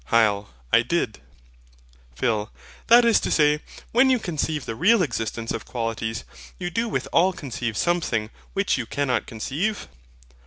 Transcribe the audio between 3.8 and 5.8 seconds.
when you conceive the real existence of